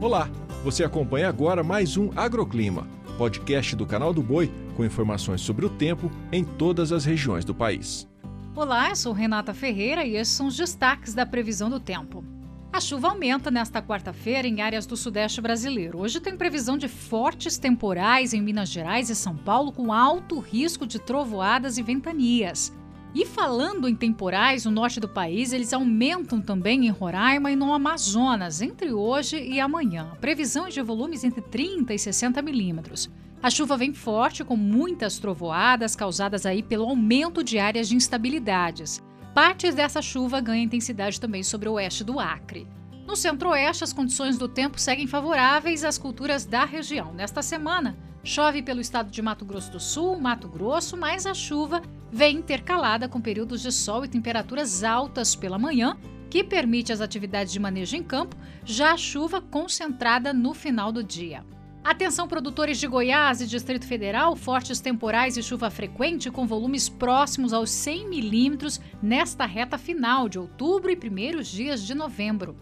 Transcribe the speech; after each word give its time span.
Olá, 0.00 0.30
você 0.64 0.82
acompanha 0.82 1.28
agora 1.28 1.62
mais 1.62 1.98
um 1.98 2.08
Agroclima, 2.16 2.88
podcast 3.18 3.76
do 3.76 3.84
canal 3.84 4.14
do 4.14 4.22
Boi 4.22 4.50
com 4.74 4.82
informações 4.82 5.42
sobre 5.42 5.66
o 5.66 5.68
tempo 5.68 6.10
em 6.32 6.42
todas 6.42 6.90
as 6.90 7.04
regiões 7.04 7.44
do 7.44 7.54
país. 7.54 8.08
Olá, 8.56 8.88
eu 8.88 8.96
sou 8.96 9.12
Renata 9.12 9.52
Ferreira 9.52 10.02
e 10.02 10.16
esses 10.16 10.32
são 10.32 10.46
os 10.46 10.56
destaques 10.56 11.12
da 11.12 11.26
previsão 11.26 11.68
do 11.68 11.78
tempo. 11.78 12.24
A 12.72 12.80
chuva 12.80 13.08
aumenta 13.08 13.50
nesta 13.50 13.82
quarta-feira 13.82 14.48
em 14.48 14.62
áreas 14.62 14.86
do 14.86 14.96
sudeste 14.96 15.38
brasileiro. 15.42 15.98
Hoje 15.98 16.18
tem 16.18 16.34
previsão 16.34 16.78
de 16.78 16.88
fortes 16.88 17.58
temporais 17.58 18.32
em 18.32 18.40
Minas 18.40 18.70
Gerais 18.70 19.10
e 19.10 19.14
São 19.14 19.36
Paulo, 19.36 19.70
com 19.70 19.92
alto 19.92 20.38
risco 20.38 20.86
de 20.86 20.98
trovoadas 20.98 21.76
e 21.76 21.82
ventanias. 21.82 22.72
E 23.12 23.26
falando 23.26 23.88
em 23.88 23.94
temporais 23.94 24.64
no 24.64 24.70
norte 24.70 25.00
do 25.00 25.08
país, 25.08 25.52
eles 25.52 25.72
aumentam 25.72 26.40
também 26.40 26.86
em 26.86 26.90
Roraima 26.90 27.50
e 27.50 27.56
no 27.56 27.72
Amazonas, 27.72 28.62
entre 28.62 28.92
hoje 28.92 29.36
e 29.36 29.58
amanhã. 29.58 30.16
Previsão 30.20 30.68
de 30.68 30.80
volumes 30.80 31.24
entre 31.24 31.40
30 31.40 31.92
e 31.92 31.98
60 31.98 32.40
milímetros. 32.40 33.10
A 33.42 33.50
chuva 33.50 33.76
vem 33.76 33.92
forte, 33.92 34.44
com 34.44 34.56
muitas 34.56 35.18
trovoadas 35.18 35.96
causadas 35.96 36.46
aí 36.46 36.62
pelo 36.62 36.84
aumento 36.84 37.42
de 37.42 37.58
áreas 37.58 37.88
de 37.88 37.96
instabilidades. 37.96 39.02
Partes 39.34 39.74
dessa 39.74 40.00
chuva 40.00 40.40
ganham 40.40 40.64
intensidade 40.64 41.20
também 41.20 41.42
sobre 41.42 41.68
o 41.68 41.72
oeste 41.72 42.04
do 42.04 42.20
Acre. 42.20 42.68
No 43.08 43.16
centro-oeste, 43.16 43.82
as 43.82 43.92
condições 43.92 44.38
do 44.38 44.46
tempo 44.46 44.78
seguem 44.78 45.08
favoráveis 45.08 45.82
às 45.82 45.98
culturas 45.98 46.44
da 46.44 46.64
região. 46.64 47.12
Nesta 47.12 47.42
semana, 47.42 47.96
chove 48.22 48.62
pelo 48.62 48.80
estado 48.80 49.10
de 49.10 49.22
Mato 49.22 49.44
Grosso 49.44 49.72
do 49.72 49.80
Sul, 49.80 50.18
Mato 50.18 50.48
Grosso, 50.48 50.96
mas 50.96 51.26
a 51.26 51.34
chuva 51.34 51.82
vem 52.12 52.36
intercalada 52.36 53.08
com 53.08 53.20
períodos 53.20 53.62
de 53.62 53.72
sol 53.72 54.04
e 54.04 54.08
temperaturas 54.08 54.84
altas 54.84 55.34
pela 55.34 55.58
manhã, 55.58 55.96
que 56.28 56.44
permite 56.44 56.92
as 56.92 57.00
atividades 57.00 57.52
de 57.52 57.58
manejo 57.58 57.96
em 57.96 58.02
campo, 58.02 58.36
já 58.64 58.92
a 58.92 58.96
chuva 58.96 59.40
concentrada 59.40 60.32
no 60.32 60.54
final 60.54 60.92
do 60.92 61.02
dia. 61.02 61.44
Atenção 61.82 62.28
produtores 62.28 62.78
de 62.78 62.86
Goiás 62.86 63.40
e 63.40 63.46
Distrito 63.46 63.86
Federal, 63.86 64.36
fortes 64.36 64.80
temporais 64.80 65.38
e 65.38 65.42
chuva 65.42 65.70
frequente 65.70 66.30
com 66.30 66.46
volumes 66.46 66.90
próximos 66.90 67.54
aos 67.54 67.70
100 67.70 68.06
milímetros 68.06 68.78
nesta 69.02 69.46
reta 69.46 69.78
final 69.78 70.28
de 70.28 70.38
outubro 70.38 70.90
e 70.90 70.96
primeiros 70.96 71.48
dias 71.48 71.82
de 71.82 71.94
novembro. 71.94 72.54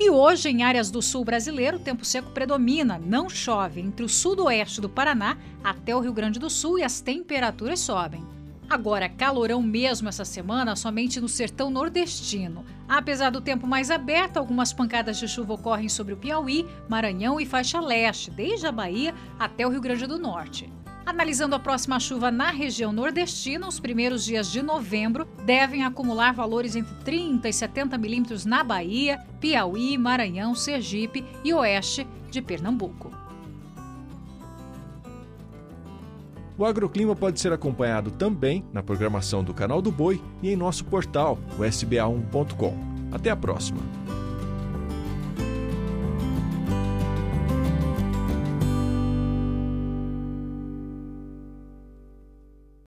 E 0.00 0.10
hoje, 0.10 0.48
em 0.48 0.62
áreas 0.62 0.92
do 0.92 1.02
sul 1.02 1.24
brasileiro, 1.24 1.76
o 1.76 1.80
tempo 1.80 2.04
seco 2.04 2.30
predomina, 2.30 3.00
não 3.04 3.28
chove 3.28 3.80
entre 3.80 4.04
o 4.04 4.08
sudoeste 4.08 4.80
do 4.80 4.88
Paraná 4.88 5.36
até 5.62 5.94
o 5.94 5.98
Rio 5.98 6.12
Grande 6.12 6.38
do 6.38 6.48
Sul 6.48 6.78
e 6.78 6.84
as 6.84 7.00
temperaturas 7.00 7.80
sobem. 7.80 8.24
Agora, 8.70 9.08
calorão 9.08 9.60
mesmo 9.60 10.08
essa 10.08 10.24
semana 10.24 10.76
somente 10.76 11.20
no 11.20 11.28
sertão 11.28 11.68
nordestino. 11.68 12.64
Apesar 12.88 13.30
do 13.30 13.40
tempo 13.40 13.66
mais 13.66 13.90
aberto, 13.90 14.36
algumas 14.36 14.72
pancadas 14.72 15.18
de 15.18 15.26
chuva 15.26 15.54
ocorrem 15.54 15.88
sobre 15.88 16.12
o 16.12 16.16
Piauí, 16.16 16.64
Maranhão 16.88 17.40
e 17.40 17.46
faixa 17.46 17.80
leste, 17.80 18.30
desde 18.30 18.66
a 18.66 18.72
Bahia 18.72 19.12
até 19.36 19.66
o 19.66 19.70
Rio 19.70 19.80
Grande 19.80 20.06
do 20.06 20.18
Norte. 20.18 20.70
Analisando 21.08 21.54
a 21.54 21.58
próxima 21.58 21.98
chuva 21.98 22.30
na 22.30 22.50
região 22.50 22.92
nordestina, 22.92 23.66
os 23.66 23.80
primeiros 23.80 24.26
dias 24.26 24.52
de 24.52 24.60
novembro 24.60 25.26
devem 25.46 25.82
acumular 25.82 26.34
valores 26.34 26.76
entre 26.76 26.94
30 26.96 27.48
e 27.48 27.52
70 27.52 27.96
milímetros 27.96 28.44
na 28.44 28.62
Bahia, 28.62 29.18
Piauí, 29.40 29.96
Maranhão, 29.96 30.54
Sergipe 30.54 31.24
e 31.42 31.54
oeste 31.54 32.06
de 32.30 32.42
Pernambuco. 32.42 33.10
O 36.58 36.66
agroclima 36.66 37.16
pode 37.16 37.40
ser 37.40 37.54
acompanhado 37.54 38.10
também 38.10 38.62
na 38.70 38.82
programação 38.82 39.42
do 39.42 39.54
Canal 39.54 39.80
do 39.80 39.90
Boi 39.90 40.22
e 40.42 40.50
em 40.50 40.56
nosso 40.56 40.84
portal, 40.84 41.38
o 41.58 41.62
sba1.com. 41.62 42.76
Até 43.10 43.30
a 43.30 43.36
próxima! 43.36 43.80